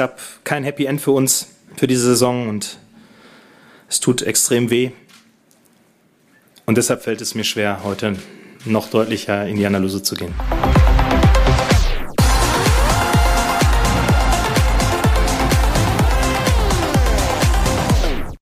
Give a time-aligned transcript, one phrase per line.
[0.00, 2.78] gab kein Happy End für uns für diese Saison und
[3.86, 4.92] es tut extrem weh.
[6.64, 8.16] Und deshalb fällt es mir schwer, heute
[8.64, 10.32] noch deutlicher in die Analyse zu gehen.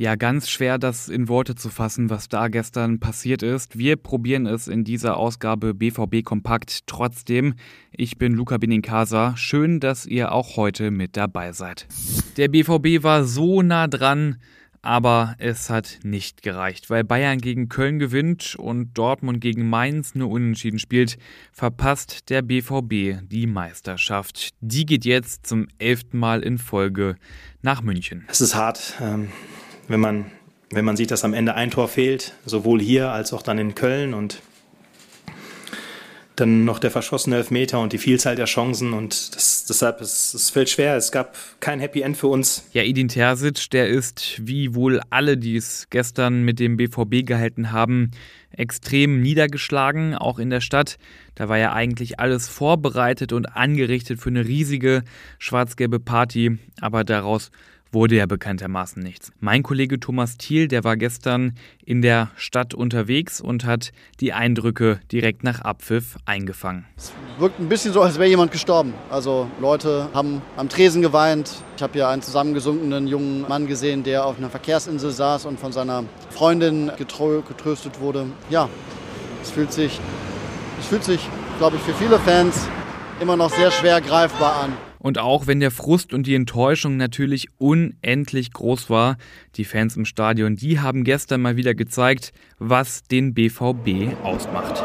[0.00, 3.76] Ja, ganz schwer, das in Worte zu fassen, was da gestern passiert ist.
[3.76, 7.52] Wir probieren es in dieser Ausgabe BVB Kompakt trotzdem.
[7.92, 9.36] Ich bin Luca Benincasa.
[9.36, 11.86] Schön, dass ihr auch heute mit dabei seid.
[12.38, 14.36] Der BVB war so nah dran,
[14.80, 16.88] aber es hat nicht gereicht.
[16.88, 21.18] Weil Bayern gegen Köln gewinnt und Dortmund gegen Mainz nur unentschieden spielt,
[21.52, 24.54] verpasst der BVB die Meisterschaft.
[24.62, 27.16] Die geht jetzt zum elften Mal in Folge
[27.60, 28.24] nach München.
[28.28, 28.94] Es ist hart.
[29.02, 29.28] Ähm
[29.90, 30.26] wenn man,
[30.70, 33.74] wenn man sieht, dass am Ende ein Tor fehlt, sowohl hier als auch dann in
[33.74, 34.40] Köln und
[36.36, 40.48] dann noch der verschossene Elfmeter und die Vielzahl der Chancen und das, deshalb es, es
[40.48, 40.96] fällt schwer.
[40.96, 42.64] Es gab kein Happy End für uns.
[42.72, 47.72] Ja, Edin Terzic, der ist wie wohl alle, die es gestern mit dem BVB gehalten
[47.72, 48.12] haben,
[48.52, 50.98] extrem niedergeschlagen, auch in der Stadt.
[51.34, 55.02] Da war ja eigentlich alles vorbereitet und angerichtet für eine riesige
[55.40, 57.50] schwarz-gelbe Party, aber daraus
[57.92, 59.32] wurde ja bekanntermaßen nichts.
[59.40, 65.00] Mein Kollege Thomas Thiel, der war gestern in der Stadt unterwegs und hat die Eindrücke
[65.10, 66.86] direkt nach Abpfiff eingefangen.
[66.96, 68.94] Es wirkt ein bisschen so, als wäre jemand gestorben.
[69.10, 71.50] Also Leute haben am Tresen geweint.
[71.76, 75.72] Ich habe hier einen zusammengesunkenen jungen Mann gesehen, der auf einer Verkehrsinsel saß und von
[75.72, 78.26] seiner Freundin getröstet wurde.
[78.50, 78.68] Ja,
[79.42, 80.00] es fühlt sich,
[80.78, 81.20] es fühlt sich,
[81.58, 82.68] glaube ich, für viele Fans
[83.20, 84.89] immer noch sehr schwer greifbar an.
[85.00, 89.16] Und auch wenn der Frust und die Enttäuschung natürlich unendlich groß war,
[89.56, 94.84] die Fans im Stadion, die haben gestern mal wieder gezeigt, was den BVB ausmacht.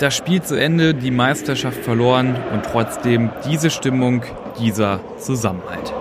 [0.00, 4.24] Das Spiel zu Ende, die Meisterschaft verloren und trotzdem diese Stimmung,
[4.58, 5.92] dieser Zusammenhalt.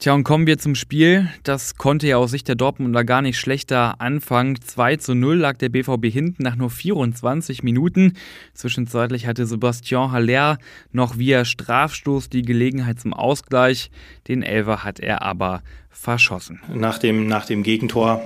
[0.00, 1.28] Tja, und kommen wir zum Spiel.
[1.42, 4.58] Das konnte ja aus Sicht der Dortmunder gar nicht schlechter anfangen.
[4.58, 8.14] 2 zu 0 lag der BVB hinten nach nur 24 Minuten.
[8.54, 10.56] Zwischenzeitlich hatte Sebastian Haller
[10.90, 13.90] noch via Strafstoß die Gelegenheit zum Ausgleich.
[14.26, 16.62] Den Elver hat er aber verschossen.
[16.72, 18.22] Nach dem, nach dem Gegentor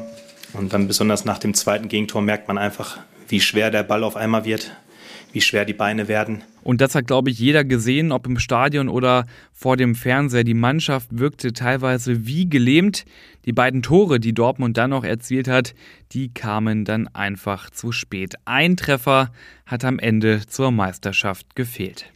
[0.53, 4.15] und dann besonders nach dem zweiten Gegentor merkt man einfach, wie schwer der Ball auf
[4.15, 4.71] einmal wird
[5.35, 6.43] wie schwer die Beine werden.
[6.63, 10.45] Und das hat, glaube ich, jeder gesehen, ob im Stadion oder vor dem Fernseher.
[10.45, 13.05] Die Mannschaft wirkte teilweise wie gelähmt.
[13.45, 15.75] Die beiden Tore, die Dortmund dann noch erzielt hat,
[16.13, 18.37] die kamen dann einfach zu spät.
[18.45, 19.33] Ein Treffer
[19.67, 22.07] hat am Ende zur Meisterschaft gefehlt.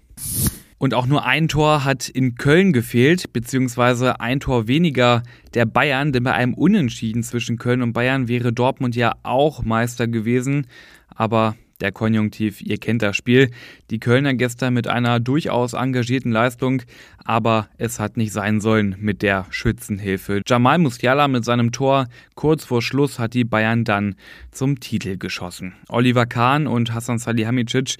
[0.78, 5.24] Und auch nur ein Tor hat in Köln gefehlt, beziehungsweise ein Tor weniger
[5.54, 10.06] der Bayern, denn bei einem Unentschieden zwischen Köln und Bayern wäre Dortmund ja auch Meister
[10.06, 10.68] gewesen.
[11.08, 13.50] Aber der Konjunktiv, ihr kennt das Spiel.
[13.90, 16.82] Die Kölner gestern mit einer durchaus engagierten Leistung,
[17.24, 20.42] aber es hat nicht sein sollen mit der Schützenhilfe.
[20.46, 24.16] Jamal Musiala mit seinem Tor kurz vor Schluss hat die Bayern dann
[24.50, 25.74] zum Titel geschossen.
[25.88, 27.96] Oliver Kahn und Hassan Salihamidzic,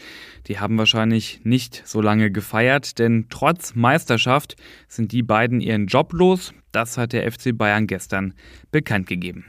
[0.47, 4.57] die haben wahrscheinlich nicht so lange gefeiert, denn trotz Meisterschaft
[4.89, 6.53] sind die beiden ihren Job los.
[6.73, 8.35] Das hat der FC Bayern gestern
[8.71, 9.47] bekannt gegeben.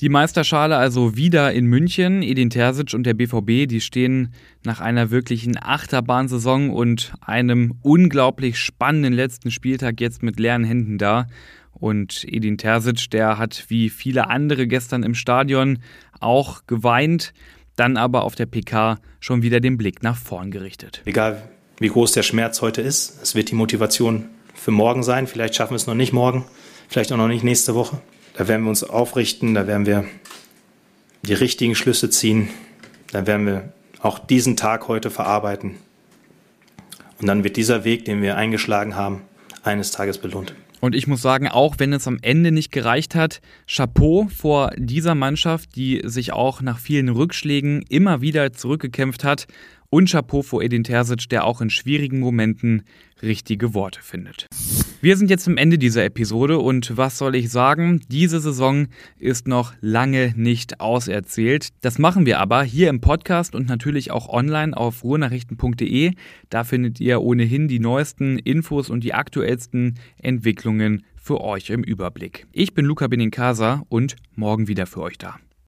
[0.00, 2.22] Die Meisterschale also wieder in München.
[2.22, 4.34] Edin Terzic und der BVB, die stehen
[4.64, 11.26] nach einer wirklichen Achterbahnsaison und einem unglaublich spannenden letzten Spieltag jetzt mit leeren Händen da.
[11.72, 15.78] Und Edin Terzic, der hat wie viele andere gestern im Stadion
[16.18, 17.32] auch geweint,
[17.76, 21.02] dann aber auf der PK schon wieder den Blick nach vorn gerichtet.
[21.04, 25.26] Egal wie groß der Schmerz heute ist, es wird die Motivation für morgen sein.
[25.26, 26.44] Vielleicht schaffen wir es noch nicht morgen,
[26.88, 28.00] vielleicht auch noch nicht nächste Woche.
[28.34, 30.04] Da werden wir uns aufrichten, da werden wir
[31.22, 32.50] die richtigen Schlüsse ziehen,
[33.12, 35.76] da werden wir auch diesen Tag heute verarbeiten.
[37.20, 39.22] Und dann wird dieser Weg, den wir eingeschlagen haben,
[39.62, 40.54] eines Tages belohnt.
[40.80, 45.14] Und ich muss sagen, auch wenn es am Ende nicht gereicht hat, Chapeau vor dieser
[45.14, 49.46] Mannschaft, die sich auch nach vielen Rückschlägen immer wieder zurückgekämpft hat.
[49.88, 52.82] Und Chapeau vor Edin Terzic, der auch in schwierigen Momenten
[53.22, 54.48] richtige Worte findet.
[55.04, 58.00] Wir sind jetzt am Ende dieser Episode und was soll ich sagen?
[58.08, 58.86] Diese Saison
[59.18, 61.68] ist noch lange nicht auserzählt.
[61.82, 66.12] Das machen wir aber hier im Podcast und natürlich auch online auf ruhrnachrichten.de.
[66.48, 72.46] Da findet ihr ohnehin die neuesten Infos und die aktuellsten Entwicklungen für euch im Überblick.
[72.52, 75.36] Ich bin Luca Benincasa und morgen wieder für euch da.